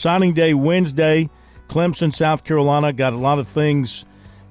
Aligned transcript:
Signing 0.00 0.32
day 0.32 0.54
Wednesday. 0.54 1.28
Clemson, 1.68 2.10
South 2.10 2.42
Carolina 2.42 2.90
got 2.90 3.12
a 3.12 3.18
lot 3.18 3.38
of 3.38 3.46
things 3.46 4.06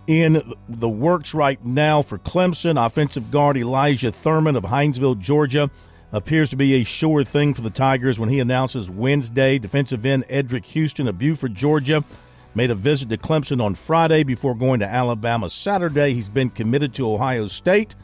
in 0.06 0.54
the 0.68 0.88
works 0.88 1.34
right 1.34 1.66
now 1.66 2.04
for 2.04 2.20
Clemson. 2.20 2.86
Offensive 2.86 3.32
guard 3.32 3.56
Elyjah 3.56 4.14
Thurmon 4.14 4.56
of 4.56 4.66
Hinesville, 4.66 5.18
Georgia, 5.18 5.72
appears 6.12 6.52
to 6.52 6.56
be 6.56 6.76
a 6.76 6.84
sure 6.84 7.24
thing 7.24 7.56
for 7.56 7.62
the 7.62 7.72
Tigers 7.72 8.20
when 8.20 8.30
he 8.30 8.40
announces 8.40 8.92
Wednesday. 8.92 9.58
Defensive 9.58 10.06
end 10.06 10.24
Eddrick 10.28 10.66
Houston 10.66 11.08
of 11.08 11.18
Buford, 11.18 11.56
Georgia, 11.56 12.04
made 12.54 12.70
a 12.70 12.76
visit 12.76 13.10
to 13.10 13.18
Clemson 13.18 13.60
on 13.60 13.74
Friday 13.74 14.22
before 14.22 14.54
going 14.54 14.82
to 14.82 14.88
Alabama 14.88 15.50
Saturday. 15.50 16.14
He's 16.14 16.30
been 16.30 16.52
committed 16.52 16.94
to 16.94 17.12
Ohio 17.12 17.48
State. 17.48 17.96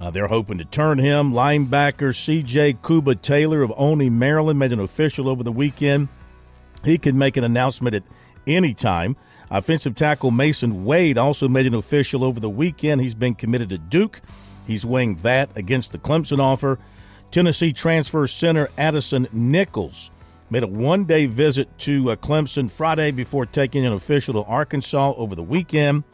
Uh, 0.00 0.10
they're 0.10 0.26
hoping 0.26 0.58
to 0.58 0.64
turn 0.64 0.98
him. 0.98 1.32
Linebacker 1.32 2.12
C.J. 2.12 2.72
Kubah 2.82 3.22
Taylor 3.22 3.62
of 3.62 3.72
Olney, 3.76 4.10
Maryland, 4.10 4.58
made 4.58 4.72
an 4.72 4.80
official 4.80 5.28
over 5.28 5.44
the 5.44 5.52
weekend. 5.52 6.08
He 6.84 6.98
can 6.98 7.18
make 7.18 7.36
an 7.36 7.44
announcement 7.44 7.94
at 7.94 8.02
any 8.46 8.74
time. 8.74 9.16
Offensive 9.50 9.94
tackle 9.94 10.30
Mason 10.30 10.84
Wade 10.84 11.18
also 11.18 11.48
made 11.48 11.66
an 11.66 11.74
official 11.74 12.24
over 12.24 12.40
the 12.40 12.50
weekend. 12.50 13.00
He's 13.00 13.14
been 13.14 13.34
committed 13.34 13.70
to 13.70 13.78
Duke. 13.78 14.20
He's 14.66 14.84
weighing 14.84 15.16
that 15.16 15.50
against 15.56 15.92
the 15.92 15.98
Clemson 15.98 16.40
offer. 16.40 16.78
Tennessee 17.30 17.72
transfer 17.72 18.26
center 18.26 18.68
Addison 18.76 19.28
Nichols 19.32 20.10
made 20.50 20.62
a 20.62 20.66
one 20.66 21.04
day 21.04 21.26
visit 21.26 21.76
to 21.78 22.10
uh, 22.10 22.16
Clemson 22.16 22.70
Friday 22.70 23.10
before 23.10 23.46
taking 23.46 23.84
an 23.84 23.92
official 23.92 24.34
to 24.34 24.48
Arkansas 24.48 25.14
over 25.16 25.34
the 25.34 25.42
weekend. 25.42 26.04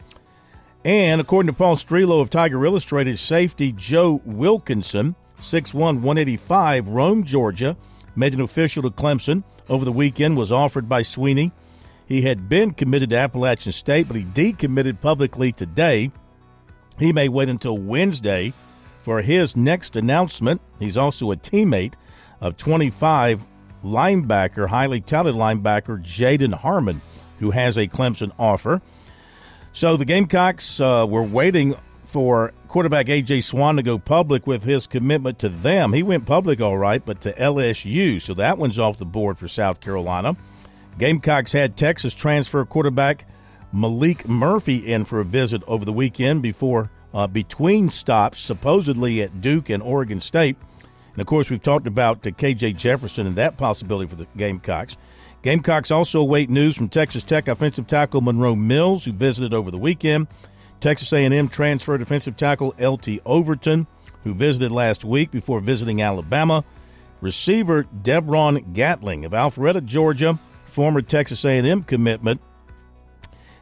And 0.85 1.21
according 1.21 1.47
to 1.47 1.57
Paul 1.57 1.77
Strelow 1.77 2.21
of 2.21 2.29
Tiger 2.29 2.65
Illustrated, 2.65 3.17
safety 3.17 3.71
Joe 3.71 4.21
Wilkinson, 4.25 5.15
6'1, 5.39 5.73
185, 5.73 6.89
Rome, 6.89 7.23
Georgia, 7.23 7.77
made 8.15 8.33
an 8.33 8.41
official 8.41 8.83
to 8.83 8.89
Clemson 8.89 9.43
over 9.69 9.85
the 9.85 9.91
weekend, 9.91 10.37
was 10.37 10.51
offered 10.51 10.89
by 10.89 11.01
Swinney. 11.01 11.51
He 12.05 12.23
had 12.23 12.49
been 12.49 12.71
committed 12.71 13.09
to 13.11 13.17
Appalachian 13.17 13.71
State, 13.71 14.07
but 14.07 14.17
he 14.17 14.23
decommitted 14.23 15.01
publicly 15.01 15.51
today. 15.51 16.11
He 16.99 17.13
may 17.13 17.29
wait 17.29 17.49
until 17.49 17.77
Wednesday 17.77 18.53
for 19.01 19.21
his 19.21 19.55
next 19.55 19.95
announcement. 19.95 20.61
He's 20.79 20.97
also 20.97 21.31
a 21.31 21.37
teammate 21.37 21.93
of 22.41 22.57
25 22.57 23.45
linebacker, 23.83 24.67
highly 24.67 25.01
touted 25.01 25.35
linebacker 25.35 26.03
Jaden 26.03 26.53
Harmon, 26.53 27.01
who 27.39 27.51
has 27.51 27.77
a 27.77 27.87
Clemson 27.87 28.31
offer. 28.37 28.81
So 29.73 29.97
the 29.97 30.05
Gamecocks 30.05 30.79
uh, 30.79 31.05
were 31.09 31.23
waiting 31.23 31.75
for 32.13 32.53
quarterback 32.67 33.09
A.J. 33.09 33.41
Swann 33.41 33.75
to 33.75 33.81
go 33.83 33.97
public 33.97 34.45
with 34.45 34.63
his 34.63 34.85
commitment 34.85 35.39
to 35.39 35.49
them. 35.49 35.93
He 35.93 36.03
went 36.03 36.27
public 36.27 36.61
all 36.61 36.77
right, 36.77 37.03
but 37.03 37.21
to 37.21 37.33
LSU. 37.33 38.21
So 38.21 38.35
that 38.35 38.59
one's 38.59 38.77
off 38.77 38.99
the 38.99 39.05
board 39.05 39.39
for 39.39 39.47
South 39.47 39.81
Carolina. 39.81 40.37
Gamecocks 40.99 41.53
had 41.53 41.75
Texas 41.75 42.13
transfer 42.13 42.63
quarterback 42.65 43.25
Maalik 43.73 44.27
Murphy 44.27 44.75
in 44.93 45.05
for 45.05 45.19
a 45.19 45.25
visit 45.25 45.63
over 45.65 45.83
the 45.83 45.91
weekend 45.91 46.43
before 46.43 46.91
uh, 47.15 47.25
between 47.25 47.89
stops, 47.89 48.39
supposedly 48.39 49.19
at 49.23 49.41
Duke 49.41 49.71
and 49.71 49.81
Oregon 49.81 50.19
State. 50.19 50.55
And 51.13 51.21
of 51.21 51.25
course, 51.25 51.49
we've 51.49 51.63
talked 51.63 51.87
about 51.87 52.25
uh, 52.27 52.29
KJ 52.29 52.77
Jefferson 52.77 53.25
and 53.25 53.35
that 53.37 53.57
possibility 53.57 54.07
for 54.07 54.15
the 54.15 54.27
Gamecocks. 54.37 54.97
Gamecocks 55.41 55.89
also 55.89 56.21
await 56.21 56.51
news 56.51 56.75
from 56.75 56.89
Texas 56.89 57.23
Tech 57.23 57.47
offensive 57.47 57.87
tackle 57.87 58.21
Monroe 58.21 58.55
Mills, 58.55 59.05
who 59.05 59.11
visited 59.11 59.51
over 59.53 59.71
the 59.71 59.79
weekend. 59.79 60.27
Texas 60.83 61.13
A&M 61.13 61.47
transfer 61.47 61.97
defensive 61.97 62.35
tackle 62.35 62.75
LT 62.77 63.19
Overton, 63.25 63.87
who 64.25 64.33
visited 64.33 64.69
last 64.69 65.05
week 65.05 65.31
before 65.31 65.61
visiting 65.61 66.01
Alabama. 66.01 66.65
Receiver 67.21 67.85
Debron 67.85 68.73
Gatling 68.73 69.23
of 69.23 69.31
Alpharetta, 69.31 69.85
Georgia, 69.85 70.37
former 70.65 71.01
Texas 71.01 71.45
A&M 71.45 71.83
commitment. 71.83 72.41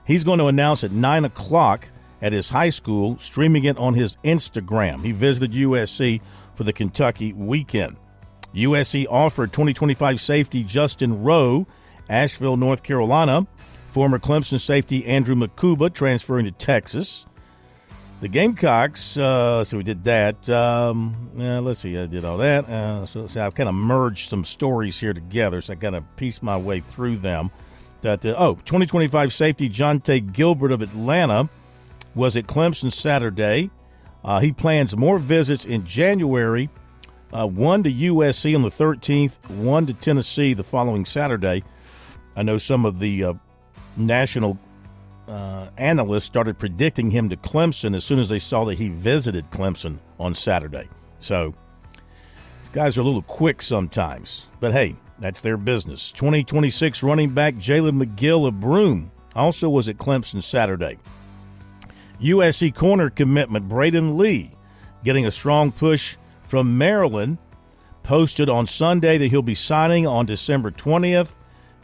He's 0.04 0.24
going 0.24 0.40
to 0.40 0.48
announce 0.48 0.84
at 0.84 0.94
9 0.94 1.26
o'clock 1.26 1.90
at 2.24 2.34
his 2.34 2.50
high 2.50 2.72
school, 2.72 3.20
streaming 3.20 3.66
it 3.66 3.78
on 3.78 3.94
his 3.94 4.18
Instagram. 4.24 5.04
He 5.04 5.12
visited 5.12 5.52
USC 5.52 6.22
for 6.56 6.64
the 6.64 6.74
Kentucky 6.74 7.34
weekend. 7.34 7.98
USC 8.56 9.06
offered 9.08 9.54
2025 9.54 10.20
safety 10.20 10.64
Justin 10.64 11.22
Rowe, 11.22 11.68
Asheville, 12.10 12.58
North 12.58 12.82
Carolina. 12.82 13.46
Former 13.92 14.20
Clemson 14.20 14.60
safety 14.60 15.06
Andrew 15.06 15.36
Mukuba 15.36 15.94
transferring 15.94 16.46
to 16.46 16.52
Texas. 16.52 17.26
The 18.22 18.28
Gamecocks, 18.28 19.18
uh, 19.18 19.64
so 19.64 19.78
we 19.78 19.84
did 19.84 20.04
that. 20.04 20.48
Um, 20.48 21.32
yeah, 21.36 21.60
let's 21.60 21.80
see, 21.80 21.98
I 21.98 22.06
did 22.06 22.24
all 22.24 22.38
that. 22.38 22.70
Uh, 22.70 23.06
so, 23.06 23.28
so, 23.28 23.44
I've 23.44 23.56
kind 23.56 23.68
of 23.68 23.74
merged 23.74 24.30
some 24.30 24.46
stories 24.46 25.00
here 25.00 25.12
together, 25.12 25.60
so 25.60 25.74
I 25.74 25.76
kind 25.76 25.96
of 25.96 26.04
pieced 26.18 26.44
my 26.44 26.56
way 26.56 26.80
through 26.80 27.18
them. 27.18 27.52
That 28.02 28.26
uh, 28.26 28.36
Oh, 28.38 28.56
2025 28.66 29.34
safety 29.34 29.70
Jonte 29.70 30.32
Gilbert 30.32 30.72
of 30.72 30.82
Atlanta 30.82 31.50
was 32.14 32.38
at 32.38 32.46
Clemson 32.46 32.94
Saturday. 32.94 33.72
Uh, 34.24 34.40
he 34.40 34.52
plans 34.52 34.96
more 34.96 35.18
visits 35.18 35.66
in 35.66 35.86
January 35.86 36.70
uh, 37.34 37.48
one 37.48 37.84
to 37.84 37.92
USC 37.92 38.56
on 38.56 38.62
the 38.62 38.70
13th, 38.70 39.38
one 39.50 39.86
to 39.86 39.94
Tennessee 39.94 40.54
the 40.54 40.64
following 40.64 41.06
Saturday. 41.06 41.64
I 42.36 42.44
know 42.44 42.58
some 42.58 42.86
of 42.86 43.00
the 43.00 43.24
uh, 43.24 43.34
national 43.98 44.58
uh, 45.28 45.70
analysts 45.78 46.26
started 46.26 46.58
predicting 46.60 47.12
him 47.12 47.30
to 47.30 47.38
Clemson 47.38 47.96
as 47.96 48.04
soon 48.04 48.20
as 48.20 48.30
they 48.30 48.40
saw 48.40 48.66
that 48.66 48.78
he 48.78 48.90
visited 48.90 49.50
Clemson 49.52 50.00
on 50.20 50.36
Saturday. 50.36 50.90
So, 51.20 51.54
guys 52.74 52.98
are 52.98 53.02
a 53.02 53.04
little 53.04 53.22
quick 53.22 53.62
sometimes, 53.62 54.48
but 54.60 54.74
hey, 54.74 54.96
that's 55.20 55.42
their 55.42 55.58
business. 55.58 56.12
2026 56.12 57.04
running 57.04 57.30
back 57.30 57.56
Jalen 57.56 58.04
McGill 58.04 58.48
of 58.48 58.60
Broome 58.60 59.12
also 59.36 59.70
was 59.70 59.88
at 59.88 59.98
Clemson 59.98 60.44
Saturday. 60.44 60.98
USC 62.20 62.74
corner 62.74 63.10
commitment 63.10 63.70
Braden 63.70 64.18
Lee 64.18 64.52
getting 65.04 65.26
a 65.26 65.32
strong 65.32 65.72
push 65.72 66.18
from 66.48 66.78
Maryland 66.78 67.38
posted 68.04 68.50
on 68.50 68.68
Sunday 68.68 69.18
that 69.18 69.28
he'll 69.28 69.42
be 69.42 69.56
signing 69.56 70.06
on 70.06 70.26
December 70.26 70.72
20th. 70.72 71.32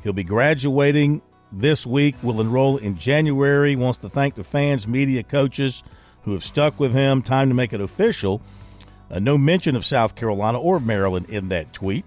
He'll 0.03 0.13
be 0.13 0.23
graduating 0.23 1.21
this 1.51 1.85
week, 1.85 2.15
will 2.21 2.41
enroll 2.41 2.77
in 2.77 2.97
January. 2.97 3.75
Wants 3.75 3.99
to 3.99 4.09
thank 4.09 4.35
the 4.35 4.43
fans, 4.43 4.87
media, 4.87 5.23
coaches 5.23 5.83
who 6.23 6.33
have 6.33 6.43
stuck 6.43 6.79
with 6.79 6.93
him. 6.93 7.21
Time 7.21 7.49
to 7.49 7.55
make 7.55 7.73
it 7.73 7.81
official. 7.81 8.41
Uh, 9.09 9.19
no 9.19 9.37
mention 9.37 9.75
of 9.75 9.85
South 9.85 10.15
Carolina 10.15 10.59
or 10.59 10.79
Maryland 10.79 11.29
in 11.29 11.49
that 11.49 11.73
tweet. 11.73 12.05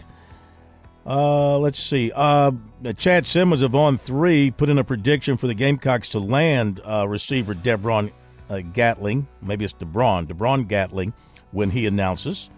Uh, 1.06 1.58
let's 1.58 1.78
see. 1.78 2.12
Uh, 2.14 2.52
Chad 2.98 3.26
Simmons 3.26 3.62
of 3.62 3.72
On3 3.72 4.54
put 4.56 4.68
in 4.68 4.78
a 4.78 4.84
prediction 4.84 5.36
for 5.36 5.46
the 5.46 5.54
Gamecocks 5.54 6.10
to 6.10 6.18
land 6.18 6.80
uh, 6.84 7.06
receiver 7.08 7.54
Debron 7.54 8.12
uh, 8.50 8.60
Gatling. 8.60 9.26
Maybe 9.40 9.64
it's 9.64 9.74
DeBron. 9.74 10.26
DeBron 10.26 10.68
Gatling 10.68 11.14
when 11.52 11.70
he 11.70 11.86
announces. 11.86 12.50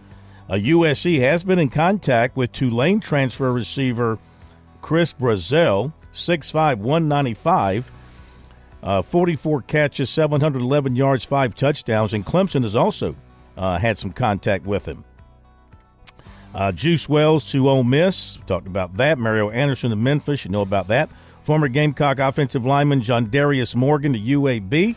Uh, 0.48 0.54
USC 0.54 1.20
has 1.20 1.44
been 1.44 1.58
in 1.58 1.68
contact 1.68 2.36
with 2.36 2.52
Tulane 2.52 3.00
transfer 3.00 3.52
receiver 3.52 4.18
Chris 4.80 5.12
Brazzell, 5.12 5.92
6'5, 6.12 6.78
195, 6.78 7.90
uh, 8.82 9.02
44 9.02 9.62
catches, 9.62 10.10
711 10.10 10.96
yards, 10.96 11.24
five 11.24 11.54
touchdowns, 11.54 12.12
and 12.12 12.26
Clemson 12.26 12.62
has 12.62 12.76
also 12.76 13.16
uh, 13.56 13.78
had 13.78 13.98
some 13.98 14.12
contact 14.12 14.66
with 14.66 14.86
him. 14.86 15.04
Uh, 16.54 16.70
Juice 16.70 17.08
Wells 17.08 17.46
to 17.52 17.68
Ole 17.68 17.84
Miss, 17.84 18.38
talked 18.46 18.66
about 18.66 18.96
that. 18.98 19.18
Mario 19.18 19.50
Anderson 19.50 19.90
to 19.90 19.96
Memphis, 19.96 20.44
you 20.44 20.50
know 20.50 20.60
about 20.60 20.88
that. 20.88 21.08
Former 21.44 21.68
Gamecock 21.68 22.18
offensive 22.18 22.64
lineman 22.64 23.02
John 23.02 23.30
Darius 23.30 23.74
Morgan 23.74 24.12
to 24.12 24.18
UAB. 24.18 24.94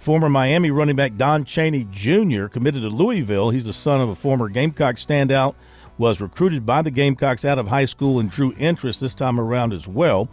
Former 0.00 0.28
Miami 0.28 0.70
running 0.70 0.96
back 0.96 1.16
Don 1.16 1.44
Chaney 1.44 1.86
Jr. 1.90 2.46
committed 2.46 2.82
to 2.82 2.88
Louisville. 2.88 3.50
He's 3.50 3.64
the 3.64 3.72
son 3.72 4.00
of 4.00 4.08
a 4.08 4.14
former 4.14 4.48
Gamecock 4.48 4.96
standout, 4.96 5.54
was 5.98 6.20
recruited 6.20 6.66
by 6.66 6.82
the 6.82 6.90
Gamecocks 6.90 7.44
out 7.44 7.58
of 7.58 7.68
high 7.68 7.84
school 7.84 8.18
and 8.18 8.30
drew 8.30 8.54
interest 8.58 9.00
this 9.00 9.14
time 9.14 9.38
around 9.38 9.72
as 9.72 9.86
well. 9.86 10.28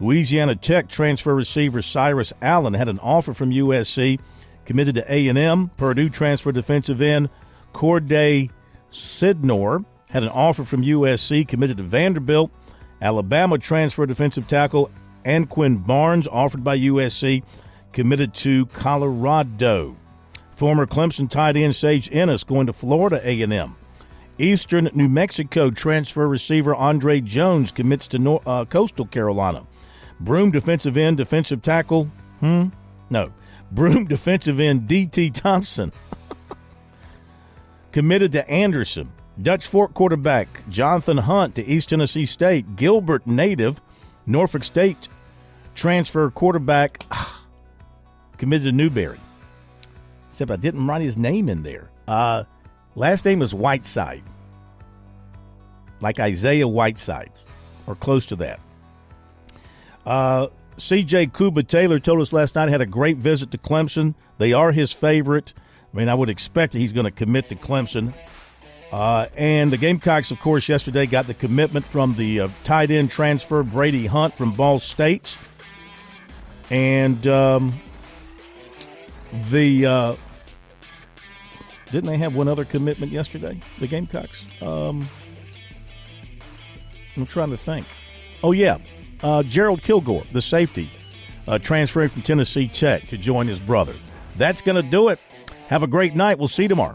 Louisiana 0.00 0.56
Tech 0.56 0.88
transfer 0.88 1.34
receiver 1.34 1.82
Cyrus 1.82 2.32
Allen 2.40 2.74
had 2.74 2.88
an 2.88 2.98
offer 2.98 3.34
from 3.34 3.50
USC, 3.50 4.18
committed 4.64 4.94
to 4.94 5.12
A&M. 5.12 5.70
Purdue 5.76 6.08
transfer 6.08 6.52
defensive 6.52 7.00
end 7.02 7.28
Khordae 7.74 8.50
Sydnor 8.92 9.84
had 10.08 10.22
an 10.22 10.28
offer 10.28 10.64
from 10.64 10.82
USC, 10.82 11.46
committed 11.46 11.78
to 11.78 11.82
Vanderbilt. 11.82 12.50
Alabama 13.00 13.58
transfer 13.58 14.06
defensive 14.06 14.46
tackle 14.46 14.90
Anquin 15.24 15.86
Barnes 15.86 16.26
offered 16.26 16.62
by 16.62 16.78
USC, 16.78 17.42
committed 17.92 18.34
to 18.34 18.66
Colorado. 18.66 19.96
Former 20.52 20.86
Clemson 20.86 21.30
tight 21.30 21.56
end 21.56 21.74
Sage 21.74 22.08
Ennis 22.12 22.44
going 22.44 22.66
to 22.66 22.72
Florida 22.72 23.20
A&M. 23.24 23.76
Eastern 24.42 24.90
New 24.92 25.08
Mexico 25.08 25.70
transfer 25.70 26.26
receiver 26.26 26.74
Andre 26.74 27.20
Jones 27.20 27.70
commits 27.70 28.06
to 28.08 28.18
North, 28.18 28.46
uh, 28.46 28.64
Coastal 28.64 29.06
Carolina. 29.06 29.64
Broome 30.20 30.50
defensive 30.50 30.96
end 30.96 31.16
defensive 31.16 31.62
tackle, 31.62 32.04
hmm, 32.40 32.66
no, 33.08 33.32
Broome 33.70 34.04
defensive 34.06 34.60
end 34.60 34.86
D.T. 34.88 35.30
Thompson 35.30 35.92
committed 37.92 38.32
to 38.32 38.48
Anderson. 38.50 39.12
Dutch 39.40 39.66
Fork 39.66 39.94
quarterback 39.94 40.48
Jonathan 40.68 41.18
Hunt 41.18 41.54
to 41.54 41.64
East 41.64 41.88
Tennessee 41.88 42.26
State. 42.26 42.76
Gilbert 42.76 43.26
native 43.26 43.80
Norfolk 44.26 44.64
State 44.64 45.08
transfer 45.74 46.30
quarterback 46.30 47.04
committed 48.36 48.66
to 48.66 48.72
Newberry. 48.72 49.18
Except 50.28 50.50
I 50.50 50.56
didn't 50.56 50.86
write 50.86 51.02
his 51.02 51.16
name 51.16 51.48
in 51.48 51.62
there. 51.62 51.90
Uh, 52.06 52.44
last 52.94 53.24
name 53.24 53.42
is 53.42 53.54
Whiteside, 53.54 54.22
like 56.02 56.20
Isaiah 56.20 56.68
Whiteside, 56.68 57.32
or 57.86 57.94
close 57.94 58.26
to 58.26 58.36
that. 58.36 58.60
Uh, 60.04 60.48
CJ 60.76 61.32
Kubah 61.32 61.66
Taylor 61.66 61.98
told 61.98 62.20
us 62.20 62.32
last 62.32 62.54
night 62.54 62.68
had 62.68 62.80
a 62.80 62.86
great 62.86 63.16
visit 63.16 63.50
to 63.52 63.58
Clemson. 63.58 64.14
They 64.38 64.52
are 64.52 64.72
his 64.72 64.92
favorite. 64.92 65.54
I 65.92 65.96
mean, 65.96 66.08
I 66.08 66.14
would 66.14 66.28
expect 66.28 66.72
that 66.72 66.78
he's 66.78 66.92
going 66.92 67.04
to 67.04 67.10
commit 67.10 67.48
to 67.50 67.54
Clemson. 67.54 68.12
Uh, 68.90 69.26
and 69.36 69.70
the 69.70 69.78
Gamecocks, 69.78 70.30
of 70.30 70.40
course, 70.40 70.68
yesterday 70.68 71.06
got 71.06 71.26
the 71.26 71.34
commitment 71.34 71.86
from 71.86 72.14
the 72.16 72.40
uh, 72.40 72.48
tight 72.64 72.90
end 72.90 73.10
transfer 73.10 73.62
Brady 73.62 74.06
Hunt 74.06 74.34
from 74.34 74.52
Ball 74.52 74.78
State. 74.78 75.36
And 76.70 77.26
um, 77.26 77.72
the 79.50 79.86
uh, 79.86 80.16
didn't 81.90 82.08
they 82.08 82.18
have 82.18 82.34
one 82.34 82.48
other 82.48 82.64
commitment 82.64 83.12
yesterday? 83.12 83.60
The 83.78 83.86
Gamecocks. 83.86 84.42
Um, 84.60 85.08
I'm 87.16 87.26
trying 87.26 87.50
to 87.50 87.56
think. 87.56 87.86
Oh 88.42 88.52
yeah, 88.52 88.78
uh, 89.22 89.42
Gerald 89.44 89.82
Kilgore, 89.82 90.24
the 90.32 90.42
safety, 90.42 90.90
uh, 91.46 91.58
transferring 91.58 92.08
from 92.08 92.22
Tennessee 92.22 92.68
Tech 92.68 93.06
to 93.08 93.16
join 93.16 93.46
his 93.46 93.60
brother. 93.60 93.94
That's 94.36 94.62
going 94.62 94.82
to 94.82 94.90
do 94.90 95.08
it. 95.08 95.20
Have 95.68 95.82
a 95.82 95.86
great 95.86 96.14
night. 96.14 96.38
We'll 96.38 96.48
see 96.48 96.64
you 96.64 96.68
tomorrow. 96.68 96.90